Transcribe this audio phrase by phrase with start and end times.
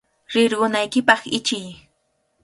[0.33, 1.69] ¡Rirqunaykipaq ichiy!